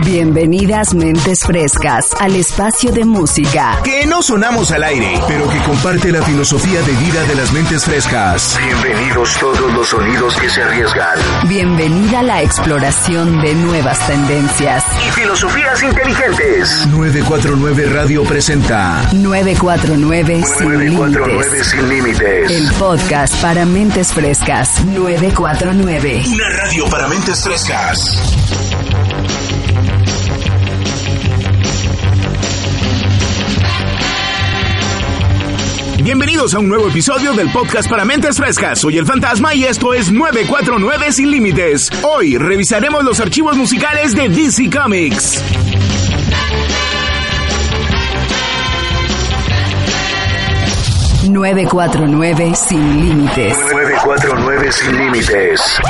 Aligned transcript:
Bienvenidas 0.00 0.94
mentes 0.94 1.40
frescas 1.44 2.06
al 2.18 2.34
espacio 2.34 2.90
de 2.92 3.04
música. 3.04 3.78
Que 3.84 4.06
no 4.06 4.22
sonamos 4.22 4.70
al 4.72 4.82
aire, 4.84 5.20
pero 5.28 5.46
que 5.48 5.58
comparte 5.58 6.10
la 6.10 6.22
filosofía 6.22 6.80
de 6.80 6.92
vida 6.92 7.22
de 7.24 7.34
las 7.34 7.52
mentes 7.52 7.84
frescas. 7.84 8.58
Bienvenidos 8.64 9.36
todos 9.38 9.70
los 9.72 9.86
sonidos 9.88 10.34
que 10.38 10.48
se 10.48 10.62
arriesgan. 10.62 11.18
Bienvenida 11.46 12.20
a 12.20 12.22
la 12.22 12.42
exploración 12.42 13.40
de 13.42 13.54
nuevas 13.54 13.98
tendencias. 14.06 14.82
Y 15.06 15.10
filosofías 15.10 15.82
inteligentes. 15.82 16.86
949 16.88 17.86
Radio 17.90 18.22
presenta 18.24 19.06
949 19.12 20.42
sin 20.56 20.68
949 20.68 21.44
límites. 21.44 21.66
sin 21.68 21.88
límites. 21.88 22.50
El 22.50 22.72
podcast 22.78 23.34
para 23.42 23.66
mentes 23.66 24.12
frescas 24.12 24.82
949. 24.86 26.24
Una 26.28 26.48
radio 26.48 26.86
para 26.86 27.08
mentes 27.08 27.42
frescas. 27.42 28.71
Bienvenidos 36.02 36.52
a 36.54 36.58
un 36.58 36.68
nuevo 36.68 36.88
episodio 36.88 37.32
del 37.32 37.48
podcast 37.52 37.88
para 37.88 38.04
mentes 38.04 38.36
frescas. 38.36 38.80
Soy 38.80 38.98
el 38.98 39.06
Fantasma 39.06 39.54
y 39.54 39.62
esto 39.62 39.94
es 39.94 40.10
949 40.10 41.12
Sin 41.12 41.30
Límites. 41.30 41.88
Hoy 42.02 42.36
revisaremos 42.36 43.04
los 43.04 43.20
archivos 43.20 43.56
musicales 43.56 44.12
de 44.12 44.28
DC 44.28 44.68
Comics. 44.68 45.40
...949 51.24 52.54
sin 52.56 53.00
límites. 53.00 53.56
949 53.56 54.72
sin 54.72 54.98
límites. 54.98 55.80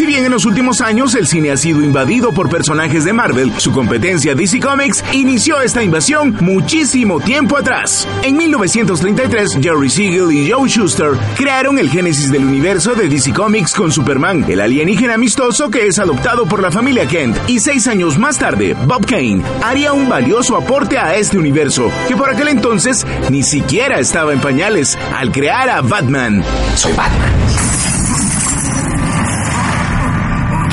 Si 0.00 0.06
bien 0.06 0.24
en 0.24 0.32
los 0.32 0.46
últimos 0.46 0.80
años 0.80 1.14
el 1.14 1.26
cine 1.26 1.50
ha 1.50 1.58
sido 1.58 1.82
invadido 1.82 2.32
por 2.32 2.48
personajes 2.48 3.04
de 3.04 3.12
Marvel, 3.12 3.52
su 3.58 3.70
competencia 3.70 4.34
DC 4.34 4.58
Comics 4.58 5.04
inició 5.12 5.60
esta 5.60 5.82
invasión 5.82 6.38
muchísimo 6.40 7.20
tiempo 7.20 7.58
atrás. 7.58 8.08
En 8.22 8.34
1933, 8.38 9.58
Jerry 9.60 9.90
Siegel 9.90 10.32
y 10.32 10.50
Joe 10.50 10.70
Schuster 10.70 11.10
crearon 11.36 11.78
el 11.78 11.90
génesis 11.90 12.32
del 12.32 12.46
universo 12.46 12.94
de 12.94 13.10
DC 13.10 13.34
Comics 13.34 13.74
con 13.74 13.92
Superman, 13.92 14.46
el 14.48 14.62
alienígena 14.62 15.16
amistoso 15.16 15.68
que 15.68 15.86
es 15.86 15.98
adoptado 15.98 16.46
por 16.46 16.62
la 16.62 16.70
familia 16.70 17.06
Kent. 17.06 17.36
Y 17.46 17.60
seis 17.60 17.86
años 17.86 18.18
más 18.18 18.38
tarde, 18.38 18.74
Bob 18.86 19.04
Kane 19.04 19.42
haría 19.62 19.92
un 19.92 20.08
valioso 20.08 20.56
aporte 20.56 20.96
a 20.96 21.14
este 21.16 21.36
universo, 21.36 21.92
que 22.08 22.16
por 22.16 22.30
aquel 22.30 22.48
entonces 22.48 23.06
ni 23.28 23.42
siquiera 23.42 24.00
estaba 24.00 24.32
en 24.32 24.40
pañales, 24.40 24.96
al 25.14 25.30
crear 25.30 25.68
a 25.68 25.82
Batman. 25.82 26.42
Soy 26.74 26.94
Batman. 26.94 27.80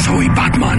Soy 0.07 0.26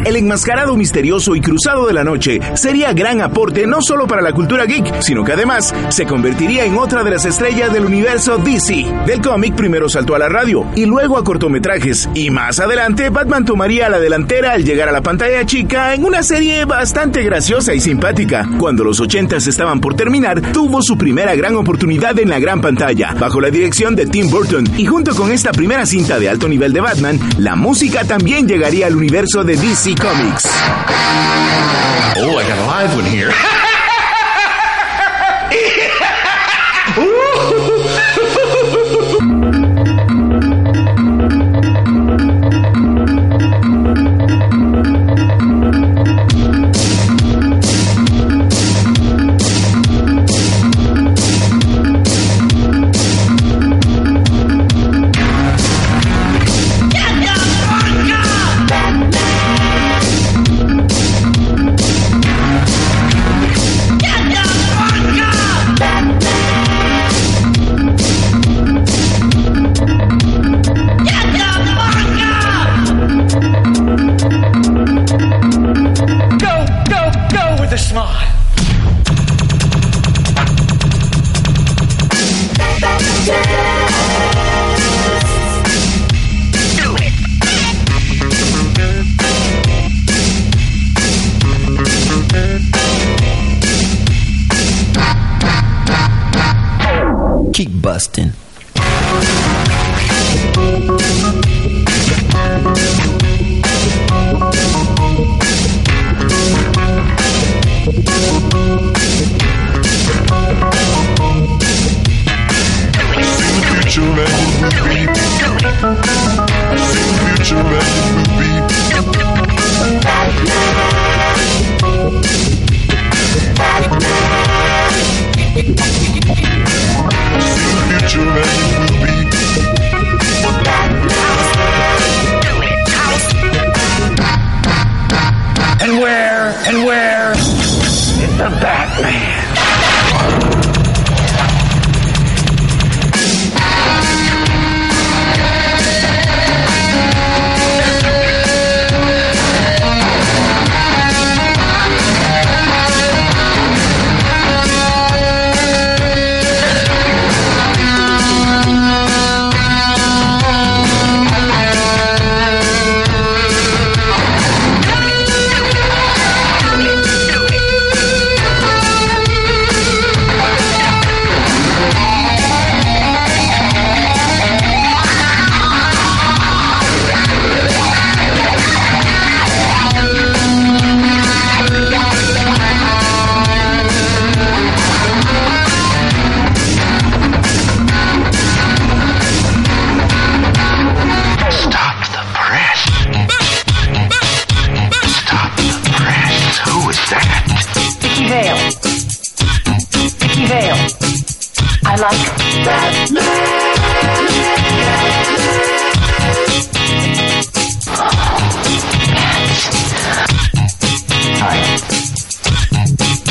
El 0.05 0.17
enmascarado 0.17 0.77
misterioso 0.77 1.37
y 1.37 1.41
cruzado 1.41 1.87
de 1.87 1.93
la 1.93 2.05
noche 2.05 2.41
sería 2.55 2.93
gran 2.93 3.21
aporte 3.21 3.67
no 3.67 3.83
solo 3.83 4.07
para 4.07 4.23
la 4.23 4.33
cultura 4.33 4.65
geek, 4.65 5.03
sino 5.03 5.25
que 5.25 5.33
además 5.33 5.75
se 5.91 6.07
convertiría 6.07 6.65
en 6.65 6.79
otra 6.79 7.05
de 7.05 7.11
las 7.11 7.25
estrellas 7.25 7.73
del 7.73 7.85
universo 7.85 8.39
DC. 8.39 8.87
Del 9.07 9.21
cómic 9.21 9.55
primero 9.55 9.89
saltó 9.89 10.15
a 10.15 10.19
la 10.19 10.29
radio 10.29 10.67
y 10.75 10.87
luego 10.87 11.19
a 11.19 11.25
cortometrajes 11.25 12.09
y 12.15 12.31
más 12.31 12.59
adelante 12.59 13.11
Batman 13.11 13.45
tomaría 13.45 13.89
la 13.89 13.99
delantera 13.99 14.53
al 14.53 14.65
llegar 14.65 14.89
a 14.89 14.93
la 14.93 15.03
pantalla 15.03 15.45
chica 15.45 15.95
en 15.95 16.05
una 16.05 16.23
serie 16.23 16.65
bastante 16.65 17.23
graciosa 17.23 17.75
y 17.75 17.81
simpática. 17.81 18.49
Cuando 18.59 18.85
los 18.85 19.01
80s 19.01 19.47
estaban 19.47 19.81
por 19.81 19.95
terminar, 19.95 20.41
tuvo 20.53 20.81
su 20.83 20.97
primera 20.97 21.35
gran 21.35 21.57
oportunidad 21.57 22.19
en 22.19 22.31
la 22.31 22.39
gran 22.39 22.61
pantalla, 22.61 23.15
bajo 23.19 23.41
la 23.41 23.51
dirección 23.51 23.95
de 23.95 24.07
Tim 24.07 24.31
Burton 24.31 24.65
y 24.77 24.87
junto 24.87 25.15
con 25.15 25.31
esta 25.31 25.53
primera 25.53 25.85
cinta 25.87 26.19
de 26.19 26.29
alto 26.29 26.49
nivel 26.49 26.73
de 26.73 26.81
Batman, 26.81 27.19
la 27.39 27.57
música 27.57 28.05
también 28.05 28.47
llegaría 28.49 28.87
al 28.87 28.97
universo 28.97 29.45
de 29.45 29.48
DC 29.55 29.99
Comics. 29.99 30.47
Oh, 32.21 32.37
I 32.37 32.45
got 32.47 32.59
a 32.59 32.67
live 32.67 32.95
one 32.95 33.05
here. 33.05 33.33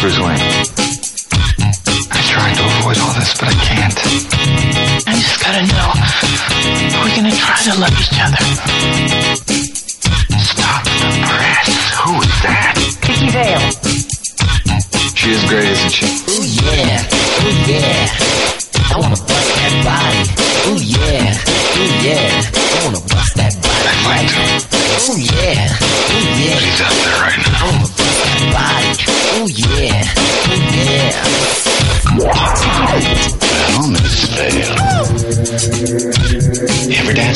Wayne. 0.03 0.37
I'm 1.59 2.23
trying 2.29 2.55
to 2.55 2.63
avoid 2.63 2.97
all 2.99 3.13
this, 3.13 3.33
but 3.39 3.49
I 3.49 3.53
can't. 3.65 3.97
I 5.07 5.13
just 5.15 5.41
gotta 5.41 5.65
know. 5.65 5.89
We're 7.01 7.15
gonna 7.15 7.31
try 7.31 7.57
to 7.63 7.79
love 7.79 7.99
each 7.99 8.19
other. 8.21 9.16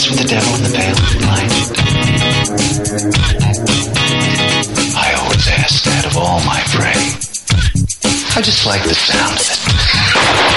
Dance 0.02 0.10
with 0.10 0.20
the 0.20 0.28
devil 0.28 0.56
in 0.56 0.64
the 0.64 0.70
pale 0.78 0.96
moonlight? 0.96 1.52
I 4.96 5.14
always 5.22 5.48
ask 5.48 5.84
that 5.84 6.06
of 6.06 6.18
all 6.18 6.40
my 6.46 6.62
prey. 6.68 7.18
I 8.36 8.42
just 8.42 8.66
like 8.66 8.84
the 8.84 8.94
sound 8.94 9.40
of 9.40 10.48
it. 10.48 10.51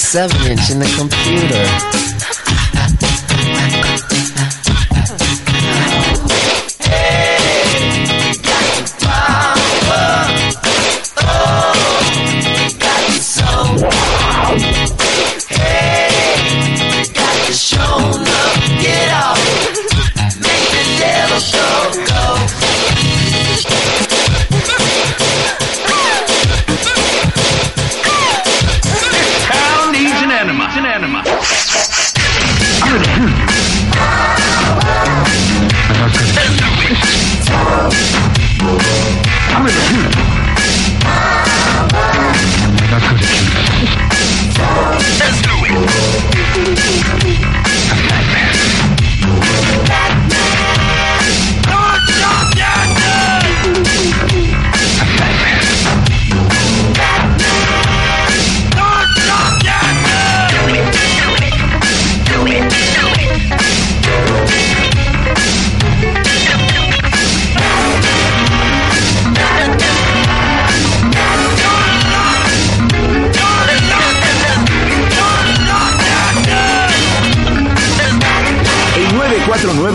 Seven 0.00 0.50
inch 0.50 0.70
in 0.70 0.78
the 0.80 0.86
computer. 0.96 2.39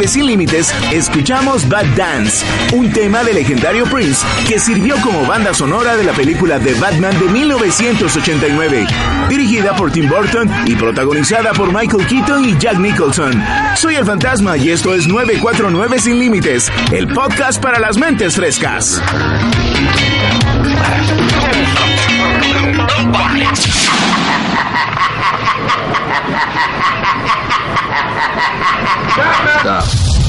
949 0.06 0.08
Sin 0.08 0.26
Límites 0.26 0.74
escuchamos 0.92 1.68
Bad 1.68 1.86
Dance, 1.96 2.46
un 2.74 2.92
tema 2.92 3.24
del 3.24 3.36
legendario 3.36 3.86
Prince 3.86 4.26
que 4.48 4.60
sirvió 4.60 4.96
como 5.02 5.26
banda 5.26 5.54
sonora 5.54 5.96
de 5.96 6.04
la 6.04 6.14
película 6.14 6.60
The 6.60 6.74
Batman 6.76 7.18
de 7.20 7.26
1989, 7.30 8.88
dirigida 9.30 9.76
por 9.76 9.92
Tim 9.92 10.08
Burton 10.10 10.50
y 10.68 10.76
protagonizada 10.76 11.54
por 11.54 11.74
Michael 11.74 12.06
Keaton 12.08 12.46
y 12.46 12.58
Jack 12.58 12.78
Nicholson. 12.78 13.44
Soy 13.76 13.96
el 13.96 14.06
fantasma 14.06 14.58
y 14.58 14.70
esto 14.70 14.94
es 14.94 15.08
949 15.08 16.00
Sin 16.00 16.20
Límites, 16.20 16.72
el 16.92 17.08
podcast 17.08 17.62
para 17.62 17.80
las 17.80 17.98
mentes 17.98 18.36
frescas. 18.36 19.02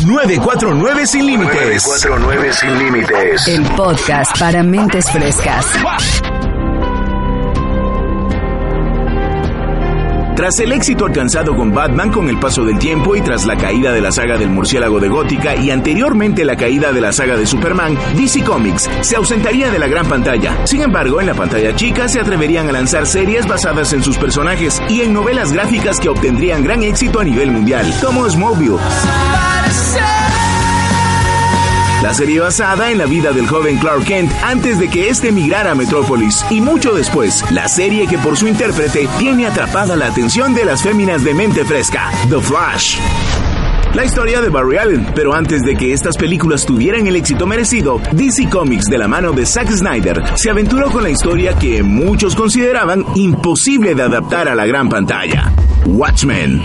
949 0.06 1.06
Sin 1.06 1.26
Límites. 1.26 1.86
949 1.86 2.52
Sin 2.52 2.78
Límites. 2.78 3.48
El 3.48 3.62
podcast 3.72 4.38
para 4.38 4.62
mentes 4.62 5.10
frescas. 5.10 5.66
Tras 10.36 10.60
el 10.60 10.70
éxito 10.72 11.06
alcanzado 11.06 11.56
con 11.56 11.72
Batman 11.72 12.12
con 12.12 12.28
el 12.28 12.38
paso 12.38 12.62
del 12.62 12.78
tiempo 12.78 13.16
y 13.16 13.22
tras 13.22 13.46
la 13.46 13.56
caída 13.56 13.90
de 13.90 14.02
la 14.02 14.12
saga 14.12 14.36
del 14.36 14.50
murciélago 14.50 15.00
de 15.00 15.08
Gótica 15.08 15.56
y 15.56 15.70
anteriormente 15.70 16.44
la 16.44 16.56
caída 16.56 16.93
de 16.93 17.00
la 17.00 17.10
saga 17.10 17.38
de 17.38 17.46
Superman, 17.46 17.96
DC 18.14 18.44
Comics 18.44 18.86
se 19.00 19.16
ausentaría 19.16 19.70
de 19.70 19.78
la 19.78 19.88
gran 19.88 20.06
pantalla. 20.06 20.66
Sin 20.66 20.82
embargo, 20.82 21.22
en 21.22 21.26
la 21.28 21.34
pantalla 21.34 21.74
chica 21.74 22.06
se 22.06 22.20
atreverían 22.20 22.69
a 22.69 22.72
lanzar 22.72 23.06
series 23.06 23.46
basadas 23.46 23.94
en 23.94 24.02
sus 24.02 24.19
personajes 24.19 24.82
y 24.90 25.00
en 25.00 25.14
novelas 25.14 25.55
gráficas 25.55 25.98
que 25.98 26.10
obtendrían 26.10 26.62
gran 26.62 26.82
éxito 26.82 27.20
a 27.20 27.24
nivel 27.24 27.50
mundial, 27.50 27.90
como 28.02 28.28
Smallville. 28.28 28.76
La 32.06 32.15
serie 32.15 32.39
basada 32.39 32.93
en 32.93 32.98
la 32.98 33.06
vida 33.06 33.32
del 33.32 33.48
joven 33.48 33.79
Clark 33.79 34.05
Kent 34.05 34.31
antes 34.44 34.79
de 34.79 34.89
que 34.89 35.08
éste 35.08 35.31
emigrara 35.31 35.72
a 35.72 35.75
Metrópolis 35.75 36.44
y 36.51 36.60
mucho 36.60 36.94
después, 36.94 37.44
la 37.51 37.67
serie 37.67 38.06
que 38.06 38.17
por 38.17 38.36
su 38.36 38.46
intérprete 38.46 39.08
tiene 39.19 39.44
atrapada 39.44 39.96
la 39.96 40.06
atención 40.06 40.55
de 40.55 40.65
las 40.65 40.84
féminas 40.84 41.25
de 41.25 41.34
mente 41.34 41.65
fresca, 41.65 42.13
The 42.31 42.41
Flash. 42.41 43.01
La 43.93 44.05
historia 44.05 44.41
de 44.41 44.51
Barry 44.51 44.77
Allen, 44.77 45.08
pero 45.17 45.34
antes 45.34 45.63
de 45.63 45.75
que 45.75 45.93
estas 45.93 46.17
películas 46.17 46.65
tuvieran 46.65 47.08
el 47.08 47.17
éxito 47.17 47.44
merecido, 47.44 48.01
DC 48.13 48.51
Comics 48.51 48.84
de 48.84 48.98
la 48.98 49.08
mano 49.08 49.32
de 49.32 49.44
Zack 49.44 49.69
Snyder 49.72 50.22
se 50.36 50.48
aventuró 50.48 50.93
con 50.93 51.03
la 51.03 51.10
historia 51.10 51.58
que 51.58 51.82
muchos 51.82 52.36
consideraban 52.36 53.05
imposible 53.17 53.96
de 53.96 54.03
adaptar 54.05 54.48
a 54.48 54.55
la 54.55 54.65
gran 54.65 54.89
pantalla, 54.89 55.53
Watchmen. 55.86 56.63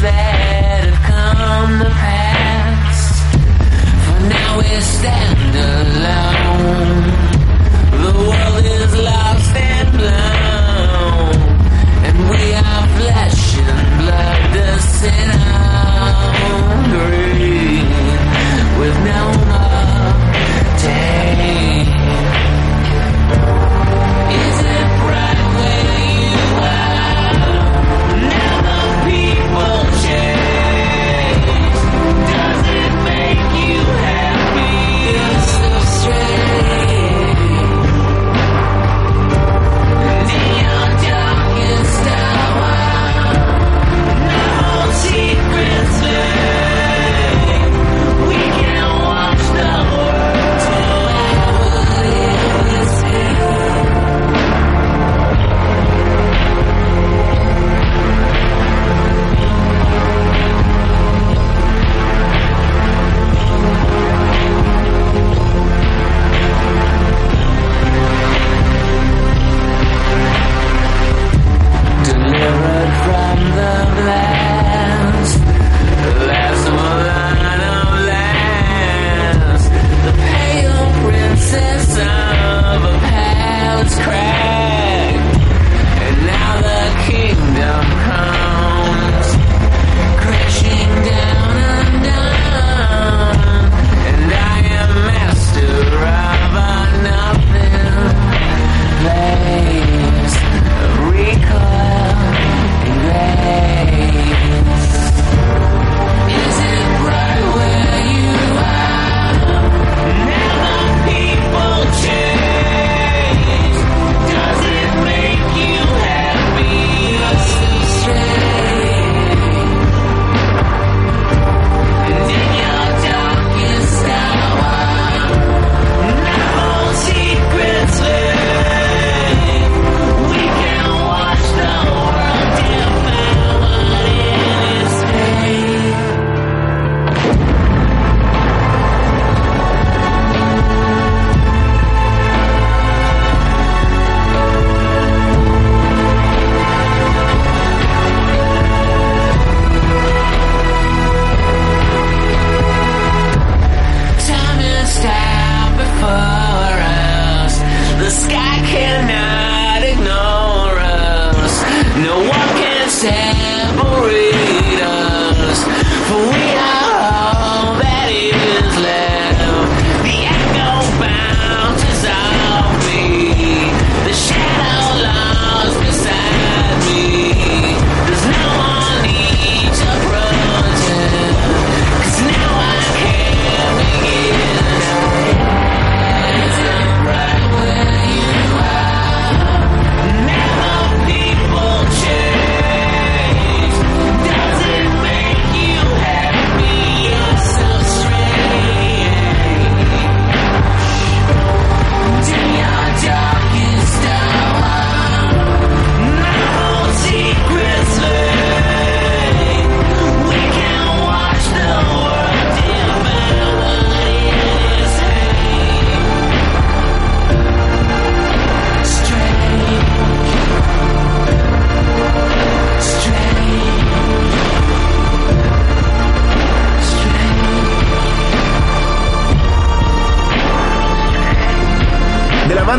that. 0.00 0.37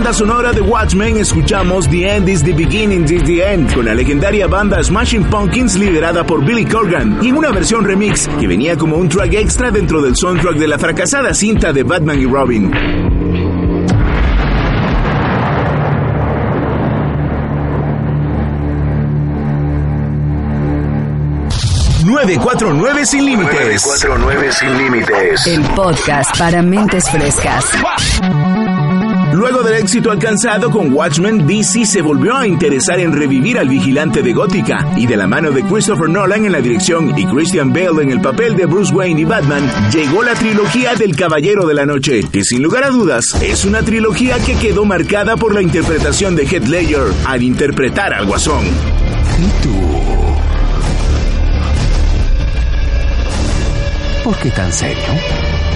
Banda 0.09 0.17
sonora 0.17 0.51
de 0.53 0.61
Watchmen 0.61 1.17
escuchamos 1.17 1.87
The 1.87 2.15
End 2.15 2.29
is 2.29 2.43
the 2.43 2.53
Beginning 2.53 3.03
is 3.03 3.23
the 3.25 3.43
End 3.43 3.71
con 3.75 3.85
la 3.85 3.93
legendaria 3.93 4.47
banda 4.47 4.81
Smashing 4.81 5.25
Pumpkins 5.25 5.75
liderada 5.75 6.25
por 6.25 6.43
Billy 6.43 6.65
Corgan 6.65 7.19
y 7.21 7.27
en 7.27 7.37
una 7.37 7.51
versión 7.51 7.83
remix 7.83 8.27
que 8.39 8.47
venía 8.47 8.75
como 8.75 8.97
un 8.97 9.07
track 9.07 9.33
extra 9.35 9.69
dentro 9.69 10.01
del 10.01 10.15
soundtrack 10.15 10.55
de 10.55 10.67
la 10.67 10.79
fracasada 10.79 11.31
cinta 11.35 11.71
de 11.73 11.83
Batman 11.83 12.19
y 12.19 12.25
Robin. 12.25 12.71
949 22.03 23.05
sin 23.05 23.25
límites. 23.25 23.85
949 23.85 24.51
sin 24.53 24.77
límites. 24.77 25.45
El 25.45 25.61
podcast 25.75 26.35
para 26.39 26.63
mentes 26.63 27.07
frescas. 27.11 27.65
Luego 29.39 29.63
del 29.63 29.75
éxito 29.75 30.11
alcanzado 30.11 30.69
con 30.69 30.93
Watchmen, 30.93 31.47
DC 31.47 31.85
se 31.85 32.01
volvió 32.01 32.35
a 32.35 32.45
interesar 32.45 32.99
en 32.99 33.13
revivir 33.13 33.57
al 33.57 33.69
vigilante 33.69 34.21
de 34.21 34.33
Gótica 34.33 34.91
y 34.97 35.07
de 35.07 35.15
la 35.15 35.27
mano 35.27 35.49
de 35.51 35.63
Christopher 35.63 36.09
Nolan 36.09 36.43
en 36.43 36.51
la 36.51 36.59
dirección 36.59 37.17
y 37.17 37.25
Christian 37.25 37.71
Bale 37.71 38.03
en 38.03 38.11
el 38.11 38.19
papel 38.19 38.57
de 38.57 38.65
Bruce 38.65 38.93
Wayne 38.93 39.21
y 39.21 39.23
Batman, 39.23 39.63
llegó 39.93 40.23
la 40.23 40.33
trilogía 40.33 40.93
del 40.95 41.15
Caballero 41.15 41.65
de 41.65 41.73
la 41.73 41.85
Noche, 41.85 42.25
que 42.29 42.43
sin 42.43 42.61
lugar 42.61 42.83
a 42.83 42.89
dudas 42.89 43.33
es 43.41 43.63
una 43.63 43.81
trilogía 43.81 44.37
que 44.39 44.55
quedó 44.55 44.83
marcada 44.83 45.37
por 45.37 45.55
la 45.55 45.61
interpretación 45.61 46.35
de 46.35 46.43
Heath 46.43 46.67
Ledger 46.67 47.07
al 47.25 47.41
interpretar 47.41 48.13
al 48.13 48.25
Guasón. 48.25 48.65
¿Y 48.65 49.63
tú? 49.63 49.73
¿Por 54.25 54.35
qué 54.35 54.49
tan 54.49 54.73
serio? 54.73 54.97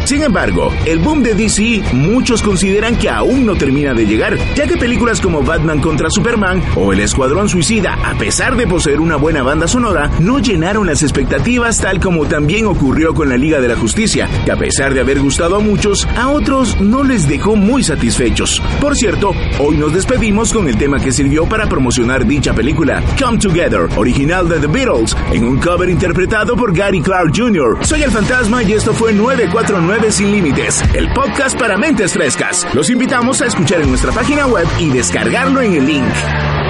Sin 0.06 0.22
embargo, 0.22 0.70
el 0.86 1.00
boom 1.00 1.24
de 1.24 1.34
DC 1.34 1.82
muchos 1.94 2.42
consideran 2.42 2.98
que 2.98 3.10
aún 3.10 3.46
no 3.46 3.56
termina 3.56 3.94
de 3.94 4.06
llegar, 4.06 4.38
ya 4.54 4.68
que 4.68 4.76
películas 4.76 5.22
como 5.22 5.44
Batman 5.44 5.80
contra 5.80 6.10
Superman 6.10 6.62
o 6.76 6.92
El 6.92 7.00
Escuadrón 7.00 7.48
Suicida, 7.48 7.98
a 8.04 8.18
pesar 8.18 8.58
de 8.58 8.68
poseer 8.68 9.00
una 9.00 9.16
buena 9.16 9.44
banda 9.44 9.66
sonora, 9.66 10.12
no 10.20 10.40
llenaron 10.40 10.88
las 10.88 11.04
expectativas 11.04 11.80
tal 11.80 12.02
como 12.02 12.26
también 12.26 12.66
ocurrió 12.66 13.14
con 13.14 13.30
la 13.30 13.38
Liga 13.38 13.62
de 13.62 13.70
la 13.70 13.78
Justicia, 13.78 14.28
que 14.44 14.52
a 14.52 14.58
pesar 14.58 14.94
de 14.94 15.00
haber 15.00 15.22
gustado 15.22 15.56
a 15.56 15.60
muchos, 15.60 16.06
a 16.18 16.28
otros 16.28 16.80
no 16.82 17.04
les 17.04 17.26
dejó 17.26 17.56
muy 17.56 17.82
satisfechos. 17.82 18.62
Por 18.82 18.98
cierto, 18.98 19.32
hoy 19.60 19.78
nos 19.78 19.94
despedimos 19.94 20.52
con 20.52 20.68
el 20.68 20.78
tema 20.78 21.00
que 21.00 21.14
sirvió 21.14 21.46
para 21.48 21.70
promocionar 21.70 22.28
dicha 22.28 22.54
película, 22.54 23.02
Come 23.18 23.38
Together, 23.38 23.88
original 23.96 24.50
de 24.50 24.60
The 24.60 24.68
Beatles, 24.68 25.16
en 25.32 25.46
un 25.46 25.58
cover 25.60 25.90
interpretado 25.90 26.58
por 26.58 26.76
Gary 26.76 27.02
Clark 27.02 27.32
Jr. 27.34 27.78
Soy 27.86 28.04
el 28.04 28.12
fantasma 28.12 28.64
y 28.64 28.74
esto 28.74 28.94
fue 28.94 29.14
949 29.14 29.93
sin 30.12 30.32
Límites, 30.32 30.84
el 30.96 31.08
podcast 31.14 31.58
para 31.58 31.78
mentes 31.78 32.14
frescas. 32.14 32.68
Los 32.74 32.90
invitamos 32.90 33.42
a 33.42 33.46
escuchar 33.46 33.82
en 33.82 33.90
nuestra 33.90 34.12
página 34.12 34.48
web 34.48 34.66
y 34.80 34.90
descargarlo 34.90 35.62
en 35.62 35.74
el 35.74 35.86
link. 35.86 36.63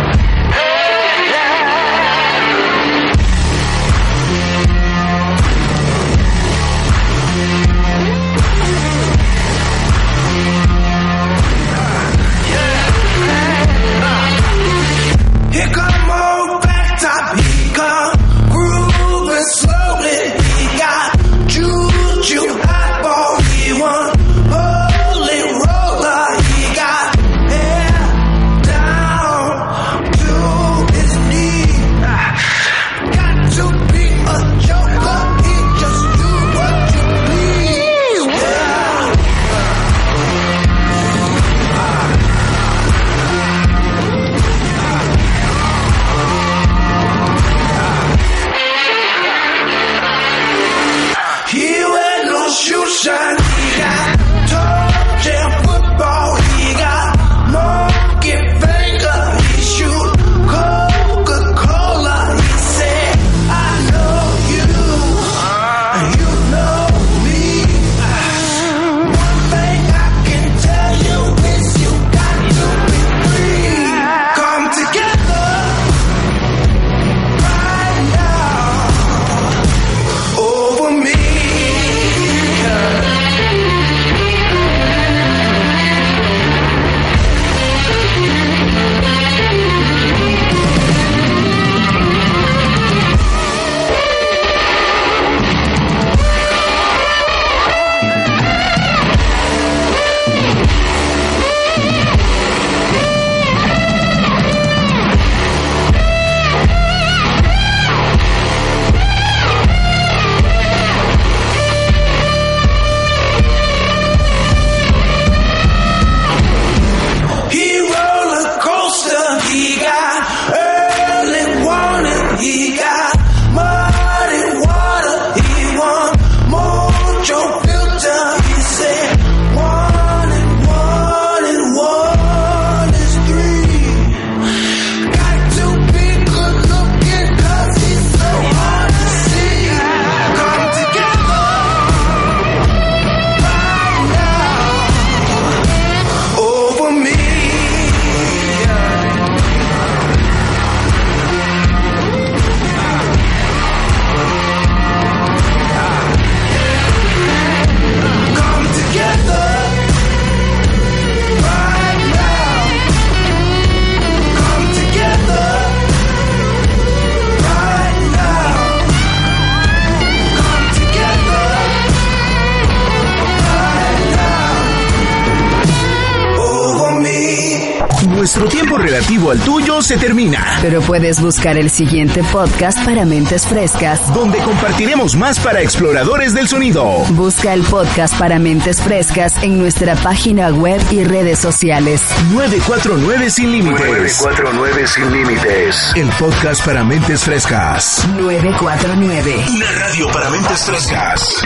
Nuestro 178.35 178.49
tiempo 178.49 178.79
relativo 178.79 179.29
al 179.29 179.39
tuyo 179.41 179.79
se 179.83 179.95
termina, 179.95 180.57
Pero 180.63 180.81
puedes 180.81 181.21
buscar 181.21 181.55
el 181.55 181.69
siguiente 181.69 182.23
podcast 182.23 182.83
para 182.83 183.05
mentes 183.05 183.45
frescas. 183.45 184.11
donde 184.11 184.39
compartiremos 184.39 185.15
más 185.15 185.39
para 185.39 185.61
exploradores 185.61 186.33
del 186.33 186.47
sonido. 186.47 186.83
Busca 187.09 187.53
el 187.53 187.61
podcast 187.61 188.17
para 188.17 188.39
mentes 188.39 188.81
frescas 188.81 189.35
en 189.43 189.59
nuestra 189.59 189.95
página 189.97 190.49
web 190.49 190.81
y 190.89 191.03
redes 191.03 191.37
sociales. 191.37 192.01
949 192.31 193.29
sin 193.29 193.51
límites. 193.51 193.85
949 193.85 194.87
sin 194.87 195.11
límites. 195.13 195.91
El 195.95 196.09
podcast 196.13 196.65
para 196.65 196.83
mentes 196.83 197.23
frescas. 197.23 198.03
949. 198.17 199.45
Una 199.57 199.71
radio 199.73 200.07
para 200.11 200.31
mentes 200.31 200.65
frescas. 200.65 201.43